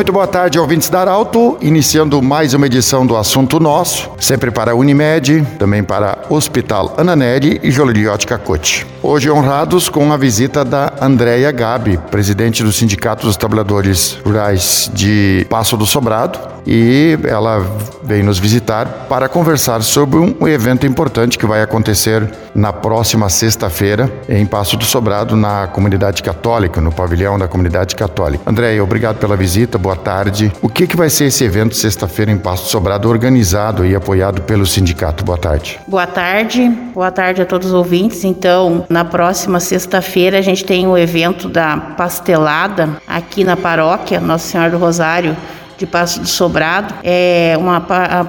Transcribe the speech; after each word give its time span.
Muito 0.00 0.14
boa 0.14 0.26
tarde, 0.26 0.58
ouvintes 0.58 0.88
da 0.88 1.02
Arauto. 1.02 1.58
Iniciando 1.60 2.22
mais 2.22 2.54
uma 2.54 2.64
edição 2.64 3.06
do 3.06 3.18
Assunto 3.18 3.60
Nosso, 3.60 4.10
sempre 4.18 4.50
para 4.50 4.72
a 4.72 4.74
Unimed, 4.74 5.46
também 5.58 5.84
para 5.84 6.24
Hospital 6.30 6.94
Ananeri 6.96 7.60
e 7.62 7.70
Joliriótica 7.70 8.38
Cote. 8.38 8.86
Hoje 9.02 9.30
honrados 9.30 9.90
com 9.90 10.10
a 10.10 10.16
visita 10.16 10.64
da 10.64 10.94
Andréia 11.02 11.52
Gabi, 11.52 11.98
presidente 12.10 12.62
do 12.62 12.72
Sindicato 12.72 13.26
dos 13.26 13.36
Trabalhadores 13.36 14.18
Rurais 14.24 14.90
de 14.94 15.46
Passo 15.50 15.76
do 15.76 15.84
Sobrado, 15.84 16.38
e 16.66 17.18
ela 17.24 17.64
veio 18.02 18.24
nos 18.24 18.38
visitar 18.38 19.06
para 19.08 19.28
conversar 19.28 19.82
sobre 19.82 20.18
um 20.18 20.46
evento 20.46 20.86
importante 20.86 21.38
que 21.38 21.46
vai 21.46 21.62
acontecer 21.62 22.30
na 22.54 22.72
próxima 22.72 23.28
sexta-feira 23.28 24.12
em 24.28 24.44
Passo 24.44 24.76
do 24.76 24.84
Sobrado, 24.84 25.34
na 25.36 25.66
comunidade 25.66 26.22
católica, 26.22 26.80
no 26.80 26.92
pavilhão 26.92 27.38
da 27.38 27.48
comunidade 27.48 27.96
católica. 27.96 28.48
Andréia, 28.48 28.82
obrigado 28.84 29.16
pela 29.16 29.36
visita, 29.36 29.78
boa 29.78 29.89
tarde. 29.96 30.52
O 30.62 30.68
que, 30.68 30.86
que 30.86 30.96
vai 30.96 31.10
ser 31.10 31.26
esse 31.26 31.44
evento 31.44 31.74
sexta-feira 31.74 32.30
em 32.30 32.38
Passo 32.38 32.64
do 32.64 32.68
Sobrado, 32.68 33.08
organizado 33.08 33.84
e 33.84 33.94
apoiado 33.94 34.42
pelo 34.42 34.66
sindicato? 34.66 35.24
Boa 35.24 35.38
tarde. 35.38 35.78
Boa 35.86 36.06
tarde, 36.06 36.68
boa 36.94 37.10
tarde 37.10 37.42
a 37.42 37.46
todos 37.46 37.68
os 37.68 37.74
ouvintes. 37.74 38.24
Então, 38.24 38.84
na 38.88 39.04
próxima 39.04 39.60
sexta-feira, 39.60 40.38
a 40.38 40.42
gente 40.42 40.64
tem 40.64 40.86
o 40.86 40.96
evento 40.96 41.48
da 41.48 41.76
pastelada 41.76 43.00
aqui 43.06 43.44
na 43.44 43.56
paróquia 43.56 44.20
Nossa 44.20 44.46
Senhora 44.46 44.70
do 44.70 44.78
Rosário 44.78 45.36
de 45.80 45.86
Passo 45.86 46.20
do 46.20 46.28
Sobrado. 46.28 46.94
É 47.02 47.56
uma 47.58 47.80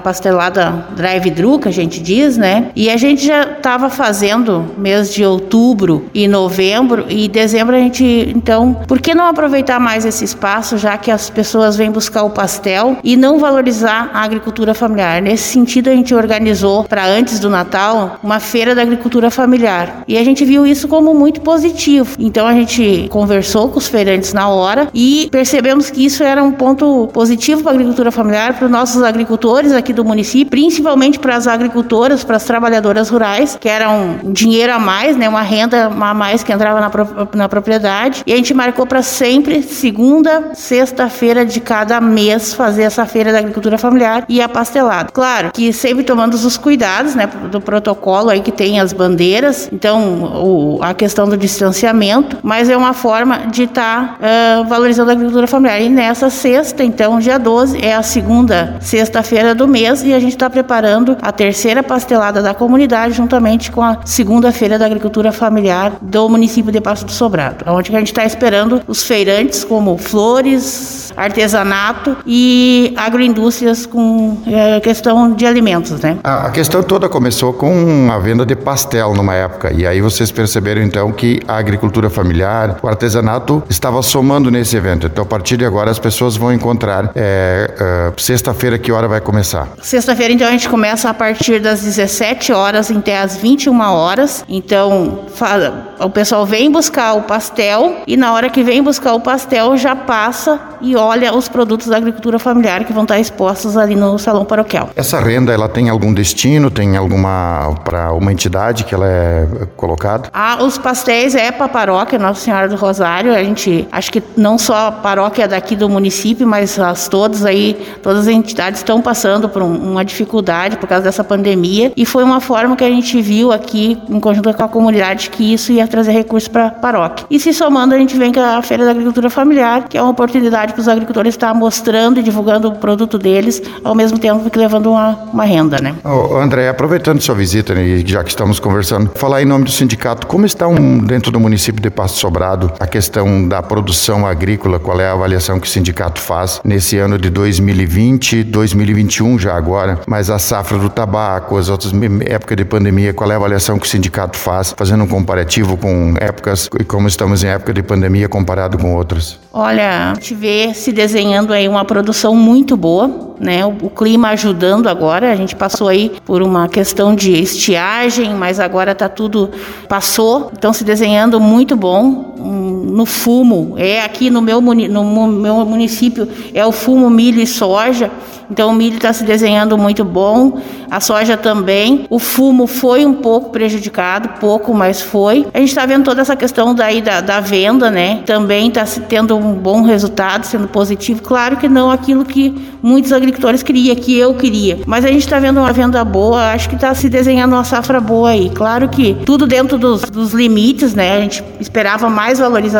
pastelada 0.02 0.86
drive-thru, 0.96 1.58
que 1.58 1.68
a 1.68 1.72
gente 1.72 2.00
diz, 2.00 2.38
né? 2.38 2.70
E 2.74 2.88
a 2.88 2.96
gente 2.96 3.26
já 3.26 3.42
estava 3.42 3.90
fazendo 3.90 4.64
mês 4.78 5.12
de 5.12 5.22
outubro 5.22 6.06
e 6.14 6.26
novembro 6.26 7.04
e 7.10 7.28
dezembro 7.28 7.76
a 7.76 7.78
gente, 7.78 8.32
então, 8.34 8.74
por 8.88 9.00
que 9.00 9.14
não 9.14 9.26
aproveitar 9.26 9.78
mais 9.78 10.06
esse 10.06 10.24
espaço, 10.24 10.78
já 10.78 10.96
que 10.96 11.10
as 11.10 11.28
pessoas 11.28 11.76
vêm 11.76 11.90
buscar 11.90 12.22
o 12.22 12.30
pastel 12.30 12.96
e 13.04 13.18
não 13.18 13.38
valorizar 13.38 14.10
a 14.14 14.22
agricultura 14.22 14.72
familiar? 14.72 15.20
Nesse 15.20 15.52
sentido, 15.52 15.90
a 15.90 15.92
gente 15.92 16.14
organizou 16.14 16.84
para 16.84 17.04
antes 17.06 17.38
do 17.38 17.50
Natal 17.50 18.18
uma 18.22 18.40
feira 18.40 18.74
da 18.74 18.80
agricultura 18.80 19.30
familiar. 19.30 20.04
E 20.08 20.16
a 20.16 20.24
gente 20.24 20.42
viu 20.42 20.66
isso 20.66 20.88
como 20.88 21.12
muito 21.12 21.42
positivo. 21.42 22.16
Então 22.18 22.46
a 22.46 22.54
gente 22.54 23.08
conversou 23.10 23.68
com 23.68 23.78
os 23.78 23.88
feirantes 23.88 24.32
na 24.32 24.48
hora 24.48 24.88
e 24.94 25.28
percebemos 25.30 25.90
que 25.90 26.02
isso 26.02 26.22
era 26.22 26.42
um 26.42 26.52
ponto 26.52 27.10
positivo 27.12 27.41
positivo 27.42 27.62
para 27.62 27.72
a 27.72 27.74
agricultura 27.74 28.12
familiar, 28.12 28.54
para 28.54 28.66
os 28.66 28.70
nossos 28.70 29.02
agricultores 29.02 29.72
aqui 29.72 29.92
do 29.92 30.04
município, 30.04 30.50
principalmente 30.50 31.18
para 31.18 31.34
as 31.34 31.48
agricultoras, 31.48 32.22
para 32.22 32.36
as 32.36 32.44
trabalhadoras 32.44 33.08
rurais, 33.08 33.58
que 33.60 33.68
era 33.68 33.90
um 33.90 34.32
dinheiro 34.32 34.72
a 34.72 34.78
mais, 34.78 35.16
né, 35.16 35.28
uma 35.28 35.42
renda 35.42 35.86
a 35.86 36.14
mais 36.14 36.44
que 36.44 36.52
entrava 36.52 36.80
na, 36.80 36.90
na 37.34 37.48
propriedade. 37.48 38.22
E 38.24 38.32
a 38.32 38.36
gente 38.36 38.54
marcou 38.54 38.86
para 38.86 39.02
sempre, 39.02 39.62
segunda, 39.62 40.50
sexta-feira 40.54 41.44
de 41.44 41.58
cada 41.58 42.00
mês, 42.00 42.54
fazer 42.54 42.82
essa 42.82 43.04
feira 43.06 43.32
da 43.32 43.38
agricultura 43.38 43.76
familiar 43.76 44.24
e 44.28 44.40
a 44.40 44.48
pastelada. 44.48 45.10
Claro 45.12 45.50
que 45.52 45.72
sempre 45.72 46.04
tomando 46.04 46.34
os 46.34 46.56
cuidados, 46.56 47.16
né, 47.16 47.26
do 47.26 47.60
protocolo 47.60 48.30
aí 48.30 48.40
que 48.40 48.52
tem 48.52 48.78
as 48.78 48.92
bandeiras, 48.92 49.68
então 49.72 50.32
o, 50.44 50.78
a 50.80 50.94
questão 50.94 51.28
do 51.28 51.36
distanciamento, 51.36 52.38
mas 52.42 52.68
é 52.68 52.76
uma 52.76 52.92
forma 52.92 53.46
de 53.50 53.64
estar 53.64 54.18
tá, 54.18 54.60
uh, 54.60 54.64
valorizando 54.68 55.10
a 55.10 55.14
agricultura 55.14 55.46
familiar. 55.48 55.80
E 55.80 55.88
nessa 55.88 56.30
sexta, 56.30 56.84
então, 56.84 57.18
dia 57.18 57.31
12 57.38 57.84
é 57.84 57.94
a 57.94 58.02
segunda 58.02 58.76
sexta-feira 58.80 59.54
do 59.54 59.66
mês 59.66 60.02
e 60.02 60.12
a 60.12 60.20
gente 60.20 60.32
está 60.32 60.48
preparando 60.48 61.16
a 61.20 61.32
terceira 61.32 61.82
pastelada 61.82 62.42
da 62.42 62.54
comunidade 62.54 63.14
juntamente 63.14 63.70
com 63.70 63.82
a 63.82 63.98
segunda-feira 64.04 64.78
da 64.78 64.86
agricultura 64.86 65.32
familiar 65.32 65.92
do 66.00 66.28
município 66.28 66.72
de 66.72 66.80
Passo 66.80 67.04
do 67.04 67.12
Sobrado, 67.12 67.64
onde 67.66 67.94
a 67.94 67.98
gente 67.98 68.08
está 68.08 68.24
esperando 68.24 68.80
os 68.86 69.02
feirantes 69.02 69.64
como 69.64 69.96
flores, 69.98 71.12
artesanato 71.16 72.16
e 72.26 72.92
agroindústrias 72.96 73.86
com 73.86 74.38
é, 74.46 74.80
questão 74.80 75.32
de 75.32 75.46
alimentos, 75.46 76.00
né? 76.00 76.18
A 76.22 76.50
questão 76.50 76.82
toda 76.82 77.08
começou 77.08 77.52
com 77.52 78.08
a 78.10 78.18
venda 78.18 78.44
de 78.44 78.56
pastel 78.56 79.14
numa 79.14 79.34
época 79.34 79.72
e 79.72 79.86
aí 79.86 80.00
vocês 80.00 80.30
perceberam 80.30 80.82
então 80.82 81.12
que 81.12 81.40
a 81.46 81.56
agricultura 81.56 82.10
familiar, 82.10 82.78
o 82.82 82.88
artesanato 82.88 83.62
estava 83.68 84.02
somando 84.02 84.50
nesse 84.50 84.76
evento. 84.76 85.06
Então 85.06 85.24
a 85.24 85.26
partir 85.26 85.56
de 85.56 85.64
agora 85.64 85.90
as 85.90 85.98
pessoas 85.98 86.36
vão 86.36 86.52
encontrar 86.52 87.10
é, 87.22 88.10
uh, 88.10 88.20
Sexta-feira, 88.20 88.78
que 88.78 88.90
hora 88.90 89.06
vai 89.06 89.20
começar? 89.20 89.68
Sexta-feira, 89.80 90.32
então, 90.32 90.46
a 90.46 90.50
gente 90.50 90.68
começa 90.68 91.08
a 91.08 91.14
partir 91.14 91.60
das 91.60 91.82
17 91.82 92.52
horas 92.52 92.90
até 92.90 93.18
as 93.18 93.36
21 93.36 93.80
horas. 93.80 94.44
Então, 94.48 95.26
fala, 95.34 95.94
o 96.00 96.10
pessoal 96.10 96.44
vem 96.44 96.70
buscar 96.70 97.14
o 97.14 97.22
pastel 97.22 97.98
e 98.06 98.16
na 98.16 98.32
hora 98.32 98.48
que 98.48 98.62
vem 98.62 98.82
buscar 98.82 99.14
o 99.14 99.20
pastel 99.20 99.76
já 99.76 99.94
passa 99.94 100.60
e 100.80 100.96
olha 100.96 101.34
os 101.34 101.48
produtos 101.48 101.86
da 101.86 101.96
agricultura 101.96 102.38
familiar 102.38 102.84
que 102.84 102.92
vão 102.92 103.04
estar 103.04 103.18
expostos 103.18 103.76
ali 103.76 103.94
no 103.94 104.18
salão 104.18 104.44
paroquial. 104.44 104.90
Essa 104.96 105.20
renda, 105.20 105.52
ela 105.52 105.68
tem 105.68 105.88
algum 105.88 106.12
destino? 106.12 106.70
Tem 106.70 106.96
alguma 106.96 107.74
para 107.84 108.12
uma 108.12 108.32
entidade 108.32 108.84
que 108.84 108.94
ela 108.94 109.06
é 109.06 109.46
colocada? 109.76 110.28
Ah, 110.32 110.58
os 110.62 110.78
pastéis 110.78 111.34
é 111.34 111.52
para 111.52 111.66
a 111.66 111.68
paróquia 111.68 112.18
Nossa 112.18 112.40
Senhora 112.40 112.68
do 112.68 112.76
Rosário. 112.76 113.34
A 113.34 113.42
gente, 113.42 113.86
acho 113.92 114.10
que 114.10 114.22
não 114.36 114.58
só 114.58 114.88
a 114.88 114.92
paróquia 114.92 115.46
daqui 115.46 115.76
do 115.76 115.88
município, 115.88 116.46
mas 116.46 116.78
as 116.78 117.08
todos 117.12 117.44
aí, 117.44 117.76
todas 118.02 118.26
as 118.26 118.28
entidades 118.28 118.80
estão 118.80 119.02
passando 119.02 119.46
por 119.46 119.60
um, 119.60 119.74
uma 119.74 120.02
dificuldade 120.02 120.78
por 120.78 120.86
causa 120.86 121.04
dessa 121.04 121.22
pandemia 121.22 121.92
e 121.94 122.06
foi 122.06 122.24
uma 122.24 122.40
forma 122.40 122.74
que 122.74 122.82
a 122.82 122.88
gente 122.88 123.20
viu 123.20 123.52
aqui 123.52 123.98
em 124.08 124.18
conjunto 124.18 124.50
com 124.54 124.64
a 124.64 124.68
comunidade 124.68 125.28
que 125.28 125.52
isso 125.52 125.72
ia 125.72 125.86
trazer 125.86 126.12
recursos 126.12 126.48
para 126.48 126.68
a 126.68 126.70
paróquia. 126.70 127.26
E 127.28 127.38
se 127.38 127.52
somando, 127.52 127.94
a 127.94 127.98
gente 127.98 128.16
vem 128.16 128.32
com 128.32 128.40
a 128.40 128.62
Feira 128.62 128.86
da 128.86 128.92
Agricultura 128.92 129.28
Familiar, 129.28 129.88
que 129.90 129.98
é 129.98 130.00
uma 130.00 130.10
oportunidade 130.10 130.72
para 130.72 130.80
os 130.80 130.88
agricultores 130.88 131.34
estar 131.34 131.52
mostrando 131.52 132.18
e 132.18 132.22
divulgando 132.22 132.68
o 132.68 132.76
produto 132.76 133.18
deles, 133.18 133.60
ao 133.84 133.94
mesmo 133.94 134.18
tempo 134.18 134.48
que 134.48 134.58
levando 134.58 134.90
uma, 134.90 135.10
uma 135.30 135.44
renda, 135.44 135.82
né? 135.82 135.94
André, 136.38 136.66
aproveitando 136.70 137.20
sua 137.20 137.34
visita, 137.34 137.74
né, 137.74 138.02
já 138.06 138.24
que 138.24 138.30
estamos 138.30 138.58
conversando, 138.58 139.10
falar 139.16 139.42
em 139.42 139.44
nome 139.44 139.66
do 139.66 139.70
sindicato, 139.70 140.26
como 140.26 140.46
está 140.46 140.66
um, 140.66 140.98
dentro 140.98 141.30
do 141.30 141.38
município 141.38 141.82
de 141.82 141.90
Pasto 141.90 142.18
Sobrado 142.18 142.72
a 142.80 142.86
questão 142.86 143.46
da 143.46 143.62
produção 143.62 144.26
agrícola, 144.26 144.78
qual 144.78 144.98
é 144.98 145.08
a 145.08 145.12
avaliação 145.12 145.60
que 145.60 145.66
o 145.66 145.70
sindicato 145.70 146.18
faz 146.18 146.58
nesse 146.64 146.91
ano 146.98 147.18
de 147.18 147.30
2020, 147.30 148.44
2021 148.44 149.38
já 149.38 149.54
agora, 149.54 150.00
mas 150.06 150.30
a 150.30 150.38
safra 150.38 150.78
do 150.78 150.88
tabaco, 150.88 151.56
as 151.56 151.68
outras 151.68 151.92
épocas 152.26 152.56
de 152.56 152.64
pandemia, 152.64 153.12
qual 153.12 153.30
é 153.30 153.34
a 153.34 153.36
avaliação 153.36 153.78
que 153.78 153.86
o 153.86 153.88
sindicato 153.88 154.36
faz, 154.38 154.74
fazendo 154.76 155.04
um 155.04 155.08
comparativo 155.08 155.76
com 155.76 156.14
épocas 156.18 156.68
e 156.78 156.84
como 156.84 157.08
estamos 157.08 157.44
em 157.44 157.48
época 157.48 157.72
de 157.72 157.82
pandemia 157.82 158.28
comparado 158.28 158.78
com 158.78 158.94
outras? 158.94 159.38
Olha, 159.52 160.12
a 160.12 160.14
gente 160.14 160.34
vê 160.34 160.72
se 160.72 160.92
desenhando 160.92 161.52
aí 161.52 161.68
uma 161.68 161.84
produção 161.84 162.34
muito 162.34 162.74
boa, 162.76 163.32
né? 163.38 163.66
O, 163.66 163.76
o, 163.82 163.90
clima 163.90 164.28
ajudando 164.28 164.88
agora. 164.88 165.30
A 165.30 165.36
gente 165.36 165.54
passou 165.54 165.88
aí 165.88 166.12
por 166.24 166.40
uma 166.40 166.68
questão 166.68 167.14
de 167.14 167.32
estiagem, 167.32 168.34
mas 168.34 168.58
agora 168.58 168.94
tá 168.94 169.08
tudo 169.08 169.50
passou. 169.88 170.50
Então 170.56 170.72
se 170.72 170.84
desenhando 170.84 171.38
muito 171.38 171.76
bom. 171.76 172.34
Um, 172.38 172.61
no 172.82 173.06
fumo, 173.06 173.74
é 173.76 174.02
aqui 174.02 174.30
no 174.30 174.42
meu, 174.42 174.60
no 174.60 175.26
meu 175.28 175.64
município 175.64 176.28
é 176.52 176.64
o 176.64 176.72
fumo 176.72 177.08
milho 177.08 177.40
e 177.40 177.46
soja. 177.46 178.10
Então 178.50 178.68
o 178.68 178.74
milho 178.74 178.96
está 178.96 179.12
se 179.14 179.24
desenhando 179.24 179.78
muito 179.78 180.04
bom, 180.04 180.60
a 180.90 181.00
soja 181.00 181.38
também. 181.38 182.04
O 182.10 182.18
fumo 182.18 182.66
foi 182.66 183.06
um 183.06 183.14
pouco 183.14 183.48
prejudicado, 183.48 184.28
pouco, 184.38 184.74
mas 184.74 185.00
foi. 185.00 185.46
A 185.54 185.58
gente 185.58 185.70
está 185.70 185.86
vendo 185.86 186.04
toda 186.04 186.20
essa 186.20 186.36
questão 186.36 186.74
daí 186.74 187.00
da, 187.00 187.22
da 187.22 187.40
venda, 187.40 187.90
né? 187.90 188.22
Também 188.26 188.68
está 188.68 188.84
tendo 189.08 189.34
um 189.38 189.54
bom 189.54 189.80
resultado, 189.80 190.44
sendo 190.44 190.68
positivo. 190.68 191.22
Claro 191.22 191.56
que 191.56 191.66
não 191.66 191.90
aquilo 191.90 192.26
que 192.26 192.54
muitos 192.82 193.10
agricultores 193.10 193.62
queriam, 193.62 193.96
que 193.96 194.18
eu 194.18 194.34
queria. 194.34 194.80
Mas 194.86 195.06
a 195.06 195.08
gente 195.08 195.22
está 195.22 195.38
vendo 195.38 195.58
uma 195.58 195.72
venda 195.72 196.04
boa, 196.04 196.52
acho 196.52 196.68
que 196.68 196.74
está 196.74 196.94
se 196.94 197.08
desenhando 197.08 197.54
uma 197.54 197.64
safra 197.64 198.00
boa 198.00 198.30
aí. 198.30 198.50
Claro 198.50 198.86
que 198.90 199.14
tudo 199.24 199.46
dentro 199.46 199.78
dos, 199.78 200.02
dos 200.02 200.34
limites, 200.34 200.94
né? 200.94 201.16
A 201.16 201.20
gente 201.22 201.42
esperava 201.58 202.10
mais 202.10 202.38
valorização, 202.38 202.71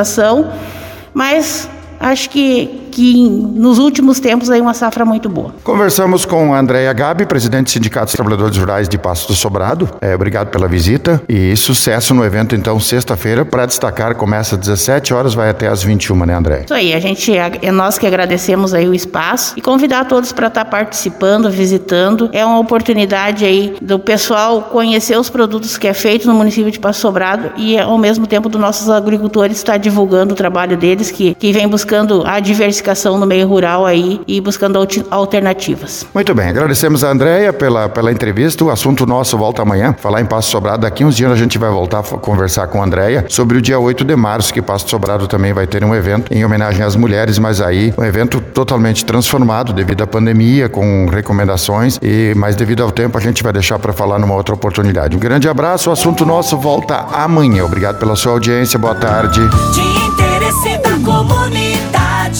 mas 1.14 1.68
acho 2.00 2.30
que 2.30 2.81
que 2.92 3.28
nos 3.28 3.78
últimos 3.78 4.20
tempos 4.20 4.50
aí 4.50 4.60
uma 4.60 4.74
safra 4.74 5.04
muito 5.04 5.28
boa. 5.28 5.54
Conversamos 5.64 6.24
com 6.24 6.54
a 6.54 6.60
Andréia 6.60 6.92
Gabi, 6.92 7.24
presidente 7.24 7.64
do 7.64 7.70
Sindicato 7.70 8.06
dos 8.06 8.14
Trabalhadores 8.14 8.56
Rurais 8.58 8.88
de 8.88 8.98
Passo 8.98 9.26
do 9.26 9.34
Sobrado. 9.34 9.88
É, 10.00 10.14
obrigado 10.14 10.48
pela 10.48 10.68
visita 10.68 11.22
e 11.28 11.56
sucesso 11.56 12.14
no 12.14 12.24
evento 12.24 12.54
então 12.54 12.78
sexta-feira 12.78 13.44
para 13.44 13.64
destacar 13.64 14.14
começa 14.14 14.54
às 14.54 14.60
17 14.60 15.14
horas 15.14 15.32
vai 15.32 15.48
até 15.48 15.68
às 15.68 15.82
21, 15.82 16.26
né, 16.26 16.34
André? 16.34 16.62
Isso 16.66 16.74
aí, 16.74 16.92
a 16.92 17.00
gente 17.00 17.32
é 17.34 17.72
nós 17.72 17.98
que 17.98 18.06
agradecemos 18.06 18.74
aí 18.74 18.86
o 18.86 18.94
espaço 18.94 19.54
e 19.56 19.62
convidar 19.62 20.04
todos 20.04 20.32
para 20.32 20.48
estar 20.48 20.64
tá 20.64 20.70
participando, 20.70 21.50
visitando. 21.50 22.28
É 22.32 22.44
uma 22.44 22.58
oportunidade 22.58 23.44
aí 23.44 23.74
do 23.80 23.98
pessoal 23.98 24.62
conhecer 24.70 25.18
os 25.18 25.30
produtos 25.30 25.78
que 25.78 25.88
é 25.88 25.94
feito 25.94 26.28
no 26.28 26.34
município 26.34 26.70
de 26.70 26.78
Passo 26.78 27.00
Sobrado 27.00 27.52
e 27.56 27.78
ao 27.78 27.96
mesmo 27.96 28.26
tempo 28.26 28.48
dos 28.48 28.60
nossos 28.60 28.90
agricultores 28.90 29.56
estar 29.56 29.78
divulgando 29.78 30.34
o 30.34 30.36
trabalho 30.36 30.76
deles 30.76 31.10
que 31.10 31.34
que 31.34 31.52
vem 31.52 31.66
buscando 31.66 32.22
a 32.26 32.38
diversidade 32.38 32.81
qualificação 32.82 33.16
no 33.16 33.26
meio 33.26 33.46
rural 33.46 33.86
aí 33.86 34.20
e 34.26 34.40
buscando 34.40 34.78
alternativas. 35.10 36.04
Muito 36.12 36.34
bem, 36.34 36.48
agradecemos 36.48 37.04
a 37.04 37.10
Andréia 37.10 37.52
pela, 37.52 37.88
pela 37.88 38.10
entrevista. 38.10 38.64
O 38.64 38.70
assunto 38.70 39.06
nosso 39.06 39.38
volta 39.38 39.62
amanhã. 39.62 39.94
Falar 39.98 40.20
em 40.20 40.26
Passo 40.26 40.50
Sobrado, 40.50 40.82
daqui 40.82 41.04
uns 41.04 41.16
dias 41.16 41.30
a 41.30 41.36
gente 41.36 41.56
vai 41.58 41.70
voltar 41.70 42.00
a 42.00 42.02
conversar 42.02 42.66
com 42.66 42.82
a 42.82 42.84
Andréia 42.84 43.24
sobre 43.28 43.56
o 43.56 43.62
dia 43.62 43.78
8 43.78 44.04
de 44.04 44.16
março, 44.16 44.52
que 44.52 44.60
Passo 44.60 44.88
Sobrado 44.88 45.26
também 45.26 45.52
vai 45.52 45.66
ter 45.66 45.84
um 45.84 45.94
evento 45.94 46.32
em 46.34 46.44
homenagem 46.44 46.82
às 46.82 46.96
mulheres, 46.96 47.38
mas 47.38 47.60
aí 47.60 47.94
um 47.96 48.04
evento 48.04 48.40
totalmente 48.40 49.04
transformado 49.04 49.72
devido 49.72 50.02
à 50.02 50.06
pandemia, 50.06 50.68
com 50.68 51.06
recomendações 51.06 51.98
e 52.02 52.34
mas 52.36 52.56
devido 52.56 52.82
ao 52.82 52.90
tempo 52.90 53.16
a 53.16 53.20
gente 53.20 53.42
vai 53.42 53.52
deixar 53.52 53.78
para 53.78 53.92
falar 53.92 54.18
numa 54.18 54.34
outra 54.34 54.54
oportunidade. 54.54 55.16
Um 55.16 55.20
grande 55.20 55.48
abraço, 55.48 55.90
o 55.90 55.92
assunto 55.92 56.26
nosso 56.26 56.56
volta 56.56 57.06
amanhã. 57.12 57.64
Obrigado 57.64 57.98
pela 57.98 58.16
sua 58.16 58.32
audiência, 58.32 58.78
boa 58.78 58.94
tarde. 58.94 59.40
De 59.72 59.80
interesse 59.80 60.78
da 60.78 60.98
comunidade, 61.04 62.01